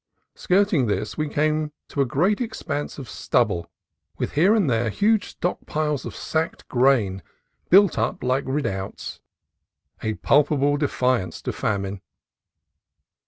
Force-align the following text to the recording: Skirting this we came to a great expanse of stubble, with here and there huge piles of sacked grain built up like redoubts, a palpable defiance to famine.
Skirting 0.33 0.87
this 0.87 1.15
we 1.15 1.29
came 1.29 1.73
to 1.89 2.01
a 2.01 2.07
great 2.07 2.41
expanse 2.41 2.97
of 2.97 3.07
stubble, 3.07 3.69
with 4.17 4.31
here 4.31 4.55
and 4.55 4.67
there 4.67 4.89
huge 4.89 5.37
piles 5.67 6.05
of 6.07 6.15
sacked 6.15 6.67
grain 6.67 7.21
built 7.69 7.99
up 7.99 8.23
like 8.23 8.43
redoubts, 8.47 9.21
a 10.01 10.15
palpable 10.15 10.75
defiance 10.77 11.39
to 11.43 11.53
famine. 11.53 12.01